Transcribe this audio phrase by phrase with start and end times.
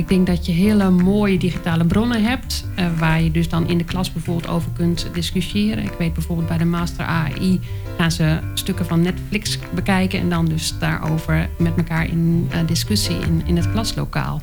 [0.00, 2.64] ik denk dat je hele mooie digitale bronnen hebt.
[2.78, 5.84] Uh, waar je dus dan in de klas bijvoorbeeld over kunt discussiëren.
[5.84, 7.60] Ik weet bijvoorbeeld bij de Master AI
[7.98, 10.20] gaan ze stukken van Netflix bekijken.
[10.20, 14.40] En dan dus daarover met elkaar in uh, discussie in, in het klaslokaal.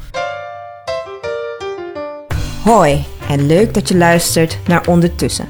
[2.64, 5.46] Hoi en leuk dat je luistert naar Ondertussen.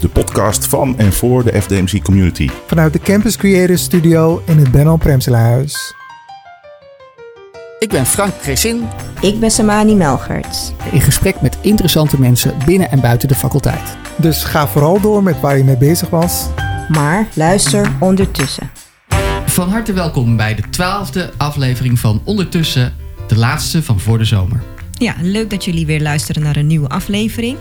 [0.00, 2.48] De podcast van en voor de FDMC community.
[2.66, 5.98] Vanuit de Campus Creators Studio in het Benno Premselaarhuis.
[7.80, 8.88] Ik ben Frank Chrisin.
[9.20, 10.72] Ik ben Samani Melgerts.
[10.92, 13.96] In gesprek met interessante mensen binnen en buiten de faculteit.
[14.16, 16.48] Dus ga vooral door met waar je mee bezig was.
[16.88, 18.70] Maar luister ondertussen.
[19.46, 22.94] Van harte welkom bij de twaalfde aflevering van Ondertussen,
[23.28, 24.62] de laatste van voor de zomer.
[24.92, 27.58] Ja, leuk dat jullie weer luisteren naar een nieuwe aflevering.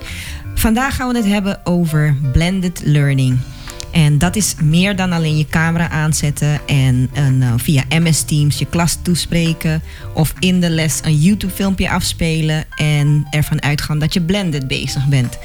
[0.56, 3.40] Vandaag gaan we het hebben over blended learning.
[3.92, 8.60] En dat is meer dan alleen je camera aanzetten en een, uh, via MS Teams
[8.60, 9.82] je klas toespreken.
[10.14, 15.38] Of in de les een YouTube-filmpje afspelen en ervan uitgaan dat je blended bezig bent.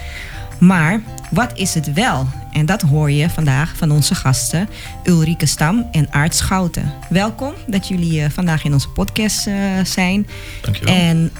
[0.59, 2.27] Maar wat is het wel?
[2.53, 4.69] En dat hoor je vandaag van onze gasten
[5.05, 6.93] Ulrike Stam en Aart Schouten.
[7.09, 10.27] Welkom dat jullie uh, vandaag in onze podcast uh, zijn.
[10.63, 10.95] Dankjewel.
[10.95, 11.31] En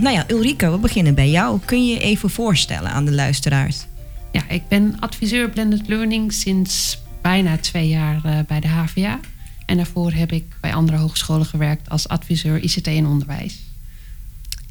[0.00, 1.60] nou ja, Ulrike, we beginnen bij jou.
[1.64, 3.86] Kun je je even voorstellen aan de luisteraars?
[4.34, 9.20] Ja, ik ben adviseur blended learning sinds bijna twee jaar uh, bij de HVA.
[9.66, 13.58] En daarvoor heb ik bij andere hogescholen gewerkt als adviseur ICT en onderwijs.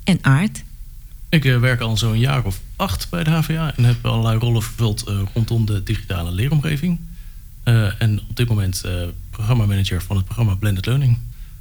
[0.04, 0.64] En Aart?
[1.30, 4.62] Ik uh, werk al zo'n jaar of acht bij de HVA en heb allerlei rollen
[4.62, 7.00] vervuld uh, rondom de digitale leeromgeving.
[7.98, 8.86] en op dit moment
[9.30, 11.18] programmamanager van het programma Blended Learning.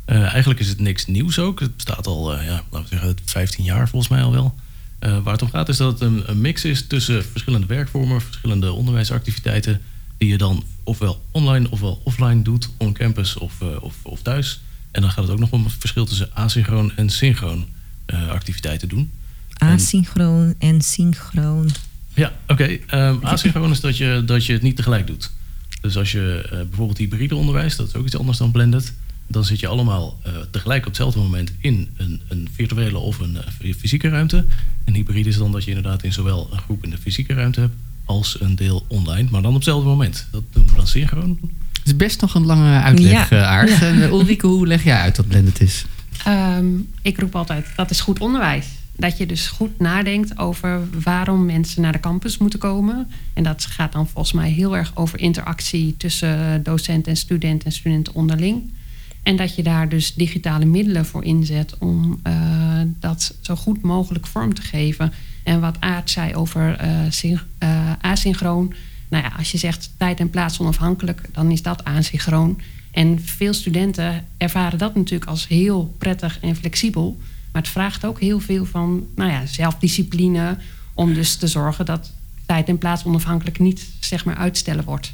[0.07, 1.61] eigenlijk is het niks nieuws ook.
[1.61, 4.55] Het bestaat al, ja, laten we zeggen, 15 jaar volgens mij al wel.
[5.05, 8.21] Uh, waar het om gaat is dat het een, een, mix is tussen verschillende werkvormen,
[8.21, 9.81] verschillende onderwijsactiviteiten,
[10.19, 14.61] die je dan ofwel online ofwel offline doet, on campus of, uh, of, of, thuis.
[14.91, 17.67] En dan gaat het ook nog om het verschil tussen asynchroon en synchroon
[18.07, 19.11] uh, activiteiten doen.
[19.53, 21.71] Asynchroon en, en synchroon.
[22.15, 22.81] Ja, oké.
[22.89, 23.09] Okay.
[23.09, 25.31] Um, asynchroon is dat je, dat je het niet tegelijk doet.
[25.81, 28.95] Dus als je bijvoorbeeld hybride onderwijs, dat is ook iets anders dan blended
[29.33, 33.39] dan zit je allemaal uh, tegelijk op hetzelfde moment in een, een virtuele of een
[33.63, 34.45] uh, fysieke ruimte.
[34.85, 37.61] En hybride is dan dat je inderdaad in zowel een groep in de fysieke ruimte
[37.61, 40.27] hebt als een deel online, maar dan op hetzelfde moment.
[40.31, 41.39] Dat doen we dan synchroon.
[41.73, 43.45] Het is best nog een lange uitleg, ja.
[43.45, 43.69] Aard.
[43.69, 43.81] Ja.
[43.81, 45.85] En, Ulrike, hoe leg jij uit dat blended is?
[46.29, 48.67] Um, ik roep altijd, dat is goed onderwijs.
[48.97, 53.11] Dat je dus goed nadenkt over waarom mensen naar de campus moeten komen.
[53.33, 57.73] En dat gaat dan volgens mij heel erg over interactie tussen docent en student en
[57.73, 58.63] studenten onderling.
[59.23, 64.27] En dat je daar dus digitale middelen voor inzet om uh, dat zo goed mogelijk
[64.27, 65.13] vorm te geven.
[65.43, 66.85] En wat Aard zei over
[67.61, 68.75] uh, asynchroon.
[69.09, 72.61] Nou ja, als je zegt tijd en plaats onafhankelijk, dan is dat asynchroon.
[72.91, 77.21] En veel studenten ervaren dat natuurlijk als heel prettig en flexibel.
[77.53, 80.59] Maar het vraagt ook heel veel van nou ja, zelfdiscipline.
[80.95, 82.13] Om dus te zorgen dat
[82.47, 85.13] tijd en plaats onafhankelijk niet zeg maar, uitstellen wordt.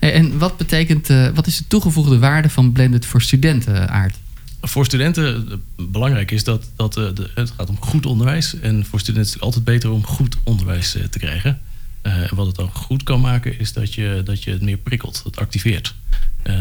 [0.00, 4.16] En wat betekent, uh, wat is de toegevoegde waarde van blended voor studenten, Aard?
[4.60, 8.60] Voor studenten belangrijk is dat, dat de, het gaat om goed onderwijs.
[8.60, 11.60] En voor studenten is het altijd beter om goed onderwijs te krijgen.
[12.02, 15.20] en wat het dan goed kan maken, is dat je, dat je het meer prikkelt,
[15.24, 15.94] het activeert.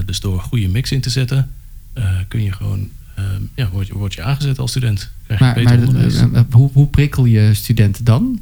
[0.06, 1.52] dus door een goede mix in te zetten,
[2.28, 2.90] kun je gewoon,
[3.56, 5.10] ja, word, je, word je aangezet als student.
[5.26, 8.40] Krijg je maar beter maar hoe, hoe prikkel je studenten dan?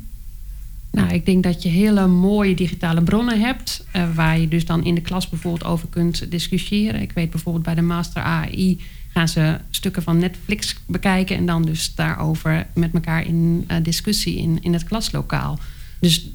[0.93, 4.85] Nou, ik denk dat je hele mooie digitale bronnen hebt, uh, waar je dus dan
[4.85, 7.01] in de klas bijvoorbeeld over kunt discussiëren.
[7.01, 8.81] Ik weet bijvoorbeeld bij de Master AI
[9.13, 14.37] gaan ze stukken van Netflix bekijken en dan dus daarover met elkaar in uh, discussie
[14.37, 15.59] in, in het klaslokaal.
[15.99, 16.29] Dus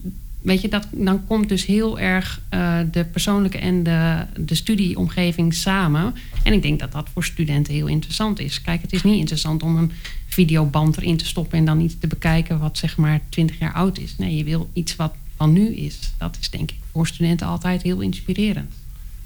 [0.49, 5.55] weet je, dat, dan komt dus heel erg uh, de persoonlijke en de, de studieomgeving
[5.55, 6.15] samen.
[6.43, 8.63] En ik denk dat dat voor studenten heel interessant is.
[8.63, 9.93] Kijk, het is niet interessant om een
[10.27, 13.99] videoband erin te stoppen en dan iets te bekijken wat zeg maar 20 jaar oud
[13.99, 14.15] is.
[14.17, 15.99] Nee, je wil iets wat van nu is.
[16.19, 18.75] Dat is denk ik voor studenten altijd heel inspirerend.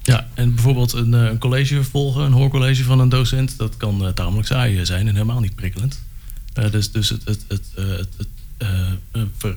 [0.03, 4.09] Ja, en bijvoorbeeld een, een college volgen, een hoorcollege van een docent, dat kan uh,
[4.09, 6.03] tamelijk saai zijn en helemaal niet prikkelend.
[6.71, 7.65] Dus dus het, het, het,
[8.17, 8.29] het,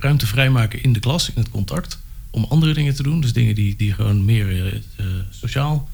[0.00, 1.98] ruimte vrijmaken in de klas, in het contact,
[2.30, 3.20] om andere dingen te doen.
[3.20, 4.80] Dus dingen die, die gewoon meer
[5.30, 5.88] sociaal,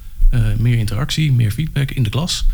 [0.57, 2.45] meer interactie, meer feedback in de klas.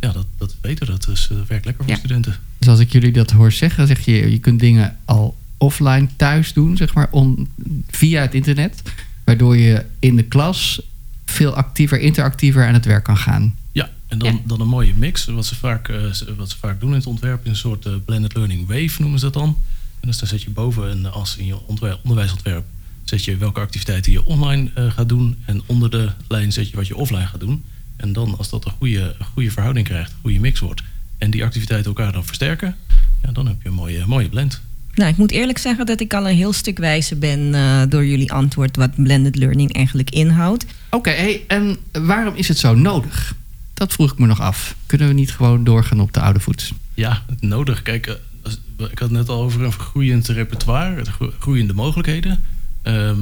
[0.00, 0.86] ja, dat, dat beter.
[0.86, 1.98] Dat is, werkt lekker voor Ja.
[1.98, 2.36] studenten.
[2.58, 6.52] Dus als ik jullie dat hoor zeggen, zeg je, je kunt dingen al offline thuis
[6.52, 7.48] doen, zeg maar, on,
[7.90, 8.82] via het internet.
[9.24, 10.80] Waardoor je in de klas
[11.24, 13.54] veel actiever, interactiever aan het werk kan gaan.
[13.72, 14.38] Ja, en dan, Ja.
[14.46, 15.24] dan een mooie mix.
[15.24, 16.00] Wat ze, vaak, eh,
[16.36, 19.18] wat ze vaak doen in het ontwerp, is een soort eh, blended learning wave noemen
[19.18, 19.56] ze dat dan.
[20.00, 22.64] En dus dan zet je boven een as in je ontwer- onderwijsontwerp,
[23.04, 25.36] zet je welke activiteiten je online eh, gaat doen.
[25.44, 27.64] En onder de lijn zet je wat je offline gaat doen.
[27.96, 30.82] En dan, als dat een goede, een goede verhouding krijgt, een goede mix wordt,
[31.18, 32.76] en die activiteiten elkaar dan versterken,
[33.22, 34.60] ja, dan heb je een mooie, mooie blend.
[34.94, 38.06] Nou, ik moet eerlijk zeggen dat ik al een heel stuk wijzer ben eh, door
[38.06, 40.66] jullie antwoord wat blended learning eigenlijk inhoudt.
[40.90, 43.34] Oké, hey, en waarom is het zo nodig?
[43.78, 44.74] Dat vroeg ik me nog af.
[44.86, 46.72] Kunnen we niet gewoon doorgaan op de oude voet?
[46.94, 47.82] Ja, nodig.
[47.82, 51.02] Kijk, eh, als- ik had het net al over een groeiend repertoire,
[51.38, 52.40] groeiende mogelijkheden.
[52.82, 53.16] Ehm,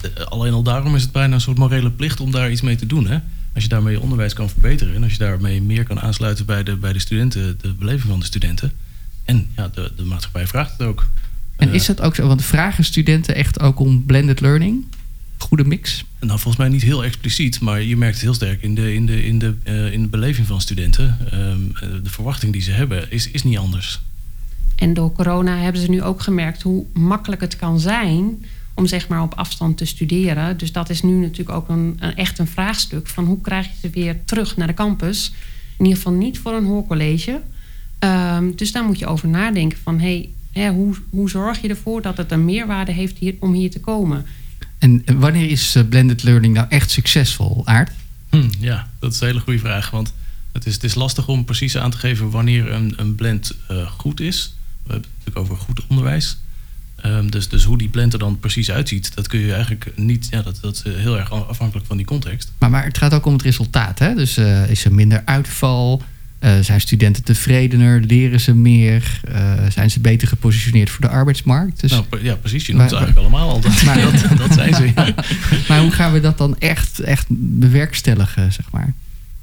[0.00, 2.76] de- alleen al daarom is het bijna een soort morele plicht om daar iets mee
[2.76, 3.06] te doen.
[3.06, 3.18] Hè?
[3.54, 6.62] Als je daarmee je onderwijs kan verbeteren en als je daarmee meer kan aansluiten bij
[6.62, 8.72] de, bij de studenten, de beleving van de studenten.
[9.24, 11.06] En ja, de, de maatschappij vraagt het ook.
[11.56, 12.26] En Eh, is dat ook zo?
[12.26, 14.84] Want vragen studenten echt ook om blended learning?
[15.38, 16.04] Goede mix?
[16.20, 19.06] Nou, volgens mij niet heel expliciet, maar je merkt het heel sterk in de, in
[19.06, 21.18] de, in de, eh, in de beleving van studenten.
[21.30, 24.00] Ehm, eh, de verwachting die ze hebben is, is niet anders.
[24.76, 28.44] En door corona hebben ze nu ook gemerkt hoe makkelijk het kan zijn
[28.74, 30.58] om zeg maar op afstand te studeren.
[30.58, 33.72] Dus dat is nu natuurlijk ook een, een, echt een vraagstuk van hoe krijg je
[33.80, 35.32] ze weer terug naar de campus.
[35.76, 37.40] In ieder geval niet voor een hoorcollege.
[37.98, 42.02] Ehm, dus daar moet je over nadenken van hey, hè, hoe, hoe zorg je ervoor
[42.02, 44.26] dat het een meerwaarde heeft hier, om hier te komen.
[44.78, 47.90] En wanneer is eh, blended learning nou echt succesvol, Aard?
[48.30, 49.90] Hm, ja, dat is een hele goede vraag.
[49.90, 50.12] Want
[50.52, 53.90] het is, het is lastig om precies aan te geven wanneer een, een blend eh,
[53.90, 54.54] goed is.
[54.82, 56.38] We hebben het natuurlijk over goed onderwijs.
[56.96, 60.26] Ehm, dus, dus hoe die blend er dan precies uitziet, dat kun je eigenlijk niet.
[60.30, 62.52] Ja, dat, dat is eh, heel erg afhankelijk van die context.
[62.58, 63.98] Maar, maar het gaat ook om het resultaat.
[63.98, 64.14] Hè?
[64.14, 64.38] Dus
[64.68, 66.02] is er minder uitval?
[66.38, 68.00] Eh, zijn studenten tevredener?
[68.00, 69.20] Leren ze meer?
[69.24, 71.80] Eh, zijn ze beter gepositioneerd voor de arbeidsmarkt?
[71.80, 72.66] Dus, nou, ja, precies.
[72.66, 73.60] Je noemt Maar- ze eigenlijk allemaal al.
[73.60, 74.92] Dat, Maar- dat, dat zijn ze.
[74.94, 75.14] Ja.
[75.68, 78.94] Maar hoe gaan we dat dan echt, echt bewerkstelligen, zeg maar?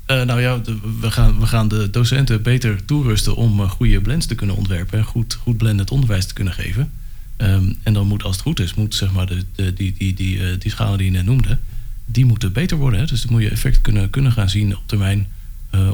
[0.05, 4.25] Eh, nou ja, de- we, gaan, we gaan de docenten beter toerusten om goede blends
[4.25, 6.91] te kunnen ontwerpen en goed, goed blended onderwijs te kunnen geven.
[7.37, 10.13] Ehm, en dan moet, als het goed is, moet zeg maar de, de, die, die,
[10.13, 11.57] die, die schalen die je net noemde,
[12.05, 12.99] die moeten beter worden.
[12.99, 13.05] Hè?
[13.05, 15.27] Dus dan moet je effect kunnen, kunnen gaan zien op termijn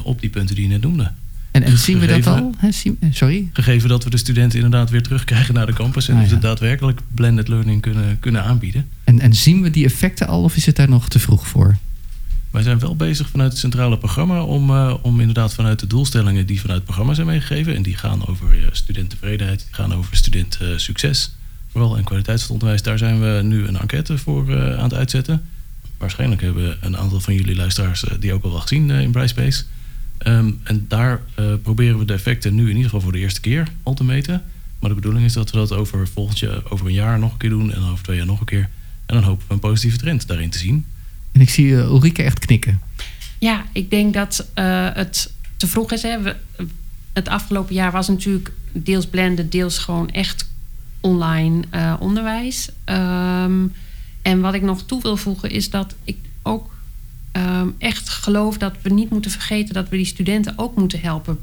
[0.02, 1.10] op die punten die je net noemde.
[1.50, 2.54] En, en zien we dat al?
[2.70, 3.48] Zien- eh, sorry?
[3.52, 6.36] Gegeven dat we de studenten inderdaad weer terugkrijgen naar de campus en Ah, dus ja.
[6.36, 8.88] daadwerkelijk blended learning kunnen, kunnen aanbieden.
[9.04, 11.76] En, en zien we die effecten al of is het daar nog te vroeg voor?
[12.50, 16.46] Wij zijn wel bezig vanuit het centrale programma om, eh, om inderdaad vanuit de doelstellingen
[16.46, 17.74] die vanuit het programma zijn meegegeven.
[17.76, 21.32] En die gaan over eh, studenttevredenheid, die gaan over studentsucces.
[21.70, 22.82] Vooral en kwaliteits van het onderwijs.
[22.82, 25.42] Daar zijn we nu een enquête voor eh, aan het uitzetten.
[26.02, 29.10] Waarschijnlijk hebben een aantal van jullie luisteraars eh, die ook al wel gezien eh, in
[29.10, 29.64] Brightspace.
[30.18, 33.40] Ehm, en daar eh, proberen we de effecten nu in ieder geval voor de eerste
[33.40, 34.42] keer al te meten.
[34.78, 37.38] Maar de bedoeling is dat we dat over, volgend jaar, over een jaar nog een
[37.38, 38.68] keer doen en over twee jaar nog een keer.
[39.06, 40.84] En dan hopen we een positieve trend daarin te zien.
[41.32, 42.80] En ik zie eh, Ulrike echt knikken.
[43.38, 46.02] Ja, ik denk dat eh, het te vroeg is.
[46.02, 46.22] Hè.
[46.22, 46.36] We,
[47.12, 50.50] het afgelopen jaar was natuurlijk deels blended, deels gewoon echt
[51.00, 52.68] online eh, onderwijs.
[52.84, 53.66] Ehm,
[54.22, 56.74] en wat ik nog toe wil voegen is dat ik ook
[57.32, 61.38] ehm, echt geloof dat we niet moeten vergeten dat we die studenten ook moeten helpen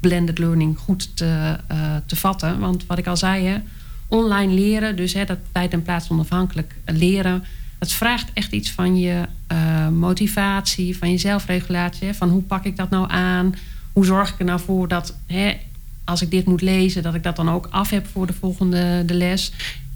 [0.00, 2.58] blended learning goed te, eh, te vatten.
[2.58, 3.62] Want wat ik al zei,
[4.06, 7.44] online leren, dus hè, dat tijd en plaats onafhankelijk leren,
[7.78, 12.12] het vraagt echt iets van je eh, motivatie, van je zelfregulatie.
[12.12, 13.54] Van hoe pak ik dat nou aan?
[13.92, 15.56] Hoe zorg ik er nou voor dat hè,
[16.04, 19.02] als ik dit moet lezen, dat ik dat dan ook af heb voor de volgende
[19.06, 19.52] de les?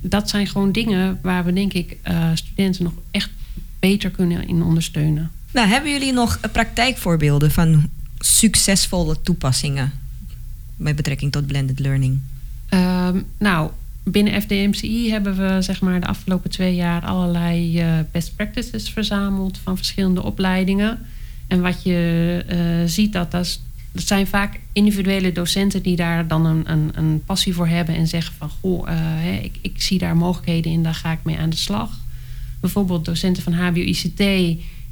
[0.06, 3.30] Dat zijn gewoon dingen waar we denk ik eh, studenten nog echt
[3.78, 5.30] beter kunnen in ondersteunen.
[5.52, 9.92] Nou, hebben jullie nog praktijkvoorbeelden van succesvolle toepassingen
[10.76, 12.20] met betrekking tot blended learning?
[12.68, 13.70] Ehm, nou,
[14.02, 19.58] binnen FDMCI hebben we zeg maar, de afgelopen twee jaar allerlei eh, best practices verzameld
[19.62, 20.98] van verschillende opleidingen.
[21.46, 23.60] En wat je eh, ziet, dat, dat,
[23.94, 28.06] dat zijn vaak individuele docenten die daar dan een, een, een passie voor hebben en
[28.06, 31.50] zeggen van goh, eh, ik, ik zie daar mogelijkheden in, daar ga ik mee aan
[31.50, 31.90] de slag.
[32.60, 34.16] Bijvoorbeeld docenten van HBO-ICT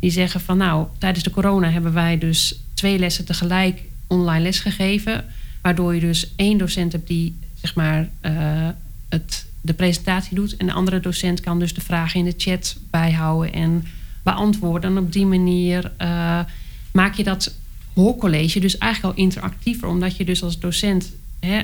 [0.00, 5.24] die zeggen van nou, tijdens de corona hebben wij dus twee lessen tegelijk online lesgegeven.
[5.62, 8.68] Waardoor je dus één docent hebt die zeg maar eh,
[9.08, 10.56] het, de presentatie doet.
[10.56, 13.84] En de andere docent kan dus de vragen in de chat bijhouden en
[14.22, 14.90] beantwoorden.
[14.90, 16.40] En op die manier eh,
[16.92, 17.54] maak je dat
[17.94, 19.88] hoorcollege dus eigenlijk al interactiever.
[19.88, 21.12] Omdat je dus als docent...
[21.40, 21.62] Hè,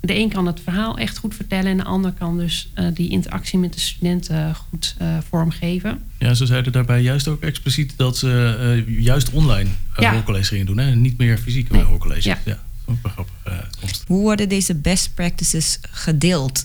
[0.00, 1.70] de een kan het verhaal echt goed vertellen...
[1.70, 6.02] en de ander kan dus eh, die interactie met de studenten goed eh, vormgeven.
[6.18, 8.56] Ja, ze zeiden daarbij juist ook expliciet dat ze
[8.88, 10.12] eh, juist online uh, Ja.
[10.12, 10.78] hoorcollege gingen doen.
[10.78, 10.90] Hè?
[10.90, 11.82] en Niet meer fysieke Nee.
[11.82, 12.28] hoorcollege.
[12.28, 12.38] Ja.
[12.44, 12.58] Ja.
[12.84, 14.04] ook een grappige uh, komst.
[14.06, 16.64] Hoe worden deze best practices gedeeld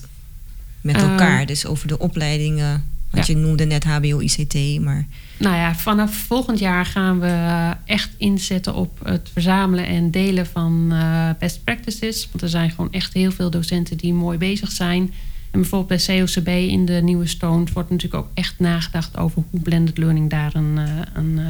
[0.80, 1.46] met Eh, elkaar?
[1.46, 2.84] dus over de opleidingen.
[3.18, 3.34] Want ja.
[3.34, 5.06] je noemde net HBO-ICT, maar
[5.36, 10.88] Nou ja, vanaf volgend jaar gaan we echt inzetten op het verzamelen en delen van
[10.92, 12.28] eh, best practices.
[12.30, 15.12] Want er zijn gewoon echt heel veel docenten die mooi bezig zijn.
[15.50, 19.60] En bijvoorbeeld bij COCB in de nieuwe Stone wordt natuurlijk ook echt nagedacht over hoe
[19.60, 20.84] blended learning daar een, eh,
[21.14, 21.46] een eh,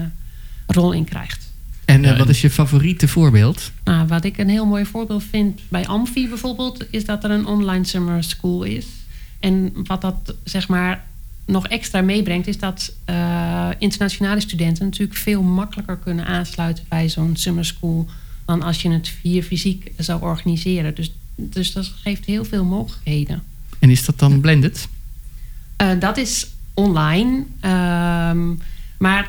[0.67, 1.51] rol in krijgt.
[1.85, 3.73] En eh, wat is je favoriete voorbeeld?
[3.85, 7.47] Nou, wat ik een heel mooi voorbeeld vind bij Amfi bijvoorbeeld, is dat er een
[7.47, 8.87] online summer school is.
[9.41, 11.05] En wat dat zeg maar
[11.49, 17.37] nog extra meebrengt, is dat eh, internationale studenten natuurlijk veel makkelijker kunnen aansluiten bij zo'n
[17.37, 18.09] summer school
[18.45, 20.95] dan als je het hier fysiek zou organiseren.
[20.95, 23.43] Dus, dus dat geeft heel veel mogelijkheden.
[23.79, 24.89] En is dat dan blended?
[25.77, 27.45] Eh, dat is online.
[27.61, 28.55] ehm,
[28.99, 29.29] maar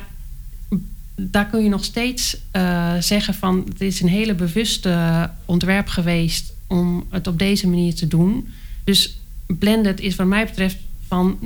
[1.14, 3.64] daar kun je nog steeds eh, zeggen van...
[3.68, 6.52] het is een hele bewuste ontwerp geweest...
[6.66, 8.48] om het op deze manier te doen.
[8.84, 10.76] Dus blended is wat mij betreft
[11.10, 11.38] van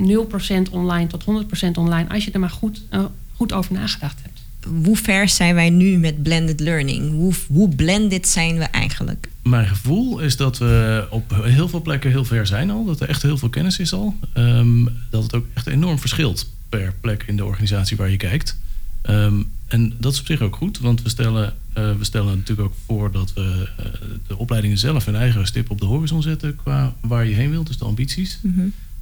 [0.69, 1.27] 0% online tot 100%
[1.75, 2.09] online...
[2.09, 3.05] als je er maar goed, eh,
[3.35, 4.43] goed over nagedacht hebt.
[4.85, 7.11] Hoe ver zijn wij nu met blended learning?
[7.11, 9.29] Hoe, hoe blended zijn we eigenlijk?
[9.43, 12.85] Mijn gevoel is dat we op heel veel plekken heel ver zijn al.
[12.85, 14.15] Dat er echt heel veel kennis is al.
[14.33, 18.59] Ehm, dat het ook echt enorm verschilt per plek in de organisatie waar je kijkt.
[19.03, 22.69] Ehm, en dat is op zich ook goed, want we stellen, eh, we stellen natuurlijk
[22.69, 23.85] ook voor dat we eh,
[24.27, 27.67] de opleidingen zelf hun eigen stip op de horizon zetten qua waar je heen wilt,
[27.67, 28.39] dus de ambities.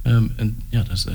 [0.03, 1.13] Ehm, en ja, dat is, eh,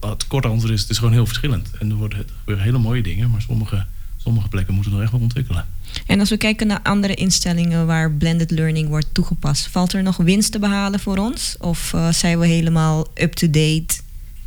[0.00, 1.70] het korte antwoord is, het is gewoon heel verschillend.
[1.78, 3.86] En er worden er gebeuren hele mooie dingen, maar sommige,
[4.16, 5.66] sommige plekken moeten we nog echt wel ontwikkelen.
[6.06, 10.16] En als we kijken naar andere instellingen waar blended learning wordt toegepast, valt er nog
[10.16, 11.56] winst te behalen voor ons?
[11.58, 14.00] Of eh, zijn we helemaal up-to-date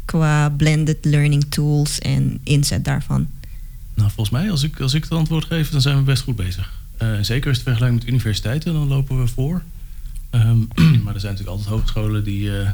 [0.06, 3.28] qua blended learning tools en inzet daarvan?
[3.94, 6.36] Nou, volgens mij, als ik, als ik het antwoord geef, dan zijn we best goed
[6.36, 6.72] bezig.
[6.98, 9.62] Eh, zeker als het vergelijkt met universiteiten, dan lopen we voor.
[10.30, 10.58] Ehm,
[11.04, 12.70] maar er zijn natuurlijk altijd hogescholen die, eh,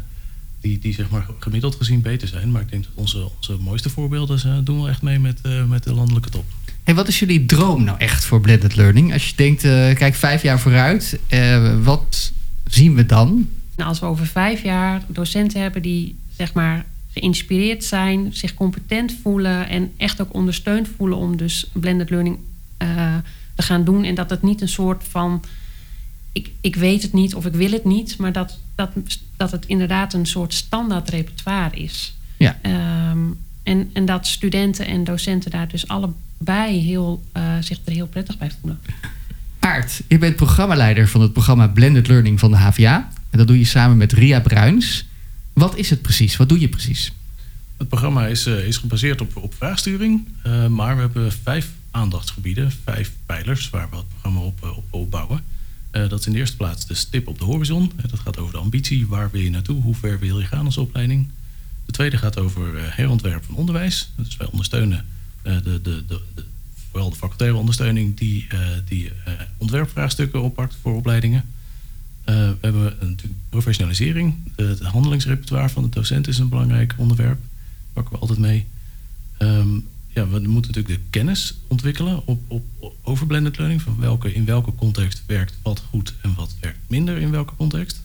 [0.62, 2.52] die, die zeg maar gemiddeld gezien beter zijn.
[2.52, 5.64] Maar ik denk dat onze, onze mooiste voorbeelden eh, doen wel echt mee met, eh,
[5.64, 6.46] met de landelijke top.
[6.88, 9.14] En wat is jullie droom nou echt voor blended learning?
[9.14, 12.32] Als je denkt, eh, kijk vijf jaar vooruit, eh, wat
[12.66, 13.50] zien we dan?
[13.76, 19.16] Nou, als we over vijf jaar docenten hebben die zeg maar geïnspireerd zijn, zich competent
[19.22, 22.38] voelen en echt ook ondersteund voelen om dus blended learning
[22.78, 23.16] eh,
[23.56, 24.04] te gaan doen.
[24.04, 25.44] En dat het niet een soort van
[26.38, 28.90] ik, ik weet het niet of ik wil het niet, maar dat, dat,
[29.38, 32.16] dat het inderdaad een soort standaard repertoire is.
[32.38, 32.58] Ja.
[32.62, 33.20] Ehm,
[33.64, 38.38] en, en dat studenten en docenten daar dus allebei heel, eh, zich er heel prettig
[38.38, 38.80] bij voelen.
[39.60, 43.10] Aart, je bent programmaleider van het programma Blended Learning van de HVA.
[43.30, 45.06] En dat doe je samen met Ria Bruins.
[45.54, 46.38] Wat is het precies?
[46.38, 47.12] Wat doe je precies?
[47.78, 52.72] Het programma is, eh, is gebaseerd op, op vraagsturing, eh, maar we hebben vijf aandachtsgebieden,
[52.84, 55.42] vijf pijlers waar we het programma op, op opbouwen.
[55.92, 57.92] Eh, dat is in de eerste plaats de stip op de horizon.
[57.96, 60.66] Eh, dat gaat over de ambitie, waar wil je naartoe, hoe ver wil je gaan
[60.66, 61.30] als opleiding.
[61.86, 64.10] De tweede gaat over eh, herontwerp van onderwijs.
[64.16, 65.06] Dus wij ondersteunen
[65.44, 66.22] de, de, de,
[66.90, 68.48] vooral de facultaire ondersteuning die,
[68.86, 69.12] die
[69.58, 71.46] ontwerpvraagstukken oppakt voor opleidingen.
[72.26, 74.36] We hebben natuurlijk professionalisering.
[74.56, 77.40] Het handelingsrepertoire van de docent is een belangrijk onderwerp.
[77.94, 78.66] Pakken we altijd mee.
[79.38, 79.80] Ehm,
[80.18, 82.64] ja, we moeten natuurlijk de kennis ontwikkelen op, op,
[83.04, 83.82] over blended learning.
[83.82, 88.04] Van welke, in welke context werkt wat goed en wat werkt minder in welke context.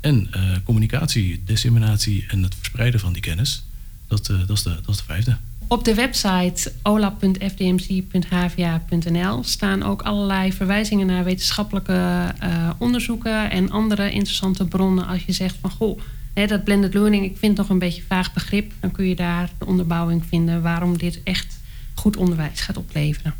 [0.00, 3.64] En eh, communicatie, disseminatie en het verspreiden van die kennis.
[4.08, 5.36] Dat, eh, dat, is, de, dat is de vijfde.
[5.68, 14.64] Op de website ola.fdmc.hva.nl staan ook allerlei verwijzingen naar wetenschappelijke eh, onderzoeken en andere interessante
[14.64, 15.06] bronnen.
[15.06, 16.00] Als je zegt van goh,
[16.44, 19.66] dat blended learning, ik vind nog een beetje vaag begrip, dan kun je daar de
[19.66, 21.58] onderbouwing vinden waarom dit echt
[21.94, 23.34] goed onderwijs gaat opleveren.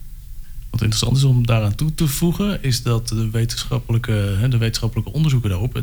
[0.70, 5.50] Wat interessant is om daaraan toe te voegen, is dat de wetenschappelijke, de wetenschappelijke onderzoeken
[5.50, 5.82] daarop,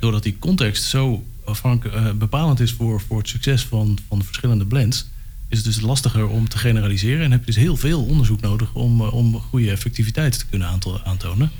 [0.00, 4.66] doordat die context zo eh, bepalend is voor, voor het succes van, van de verschillende
[4.66, 5.06] blends,
[5.48, 8.74] is het dus lastiger om te generaliseren en heb je dus heel veel onderzoek nodig
[8.74, 11.50] om, eh, om goede effectiviteit te kunnen aanto- aantonen.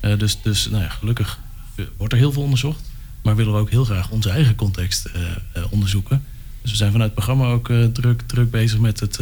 [0.00, 1.38] Eh, dus dus nou ja, gelukkig
[1.96, 2.90] wordt er heel veel onderzocht,
[3.22, 5.22] maar willen we ook heel graag onze eigen context eh,
[5.52, 6.24] eh, onderzoeken.
[6.62, 9.18] Dus we zijn vanuit het programma ook eh, druk, druk bezig met het,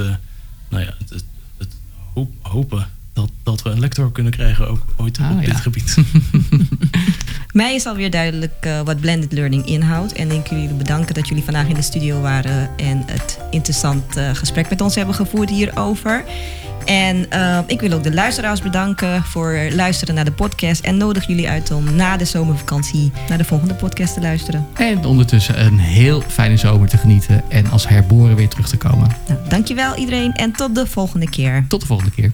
[0.68, 1.24] nou ja, het, het,
[1.56, 1.76] het
[2.14, 5.46] hoop- hopen dat, dat we een lector kunnen krijgen ook ooit Ah, op ja.
[5.46, 5.96] dit gebied.
[7.56, 10.12] Mij is alweer duidelijk eh, wat blended learning inhoudt.
[10.12, 14.16] En ik wil jullie bedanken dat jullie vandaag in de studio waren en het interessant
[14.16, 16.24] eh, gesprek met ons hebben gevoerd hierover.
[16.84, 20.84] En eh, ik wil ook de luisteraars bedanken voor luisteren naar de podcast.
[20.84, 24.66] En nodig jullie uit om na de zomervakantie naar de volgende podcast te luisteren.
[24.74, 29.08] En ondertussen een heel fijne zomer te genieten en als herboren weer terug te komen.
[29.28, 31.64] Nou, dankjewel iedereen en tot de volgende keer.
[31.68, 32.32] Tot de volgende keer.